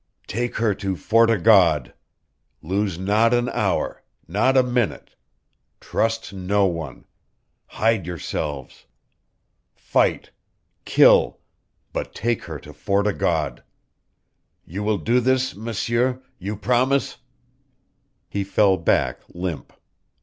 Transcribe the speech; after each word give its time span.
"Take 0.25 0.55
her 0.55 0.73
to 0.73 0.95
Fort 0.95 1.29
o' 1.29 1.37
God. 1.39 1.93
Lose 2.63 2.97
not 2.97 3.35
an 3.35 3.49
hour 3.49 4.01
not 4.27 4.57
a 4.57 4.63
minute. 4.63 5.13
Trust 5.79 6.33
no 6.33 6.65
one. 6.65 7.05
Hide 7.67 8.07
yourselves. 8.07 8.87
Fight 9.75 10.31
kill 10.85 11.37
but 11.93 12.15
take 12.15 12.45
her 12.45 12.57
to 12.61 12.73
Fort 12.73 13.05
o' 13.05 13.13
God! 13.13 13.63
You 14.65 14.81
will 14.81 14.97
do 14.97 15.19
this 15.19 15.53
M'sieur 15.53 16.19
you 16.39 16.55
promise" 16.55 17.17
He 18.31 18.43
fell 18.43 18.77
back 18.77 19.21
limp. 19.29 19.71